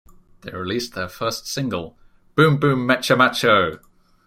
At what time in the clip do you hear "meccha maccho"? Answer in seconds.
2.87-3.79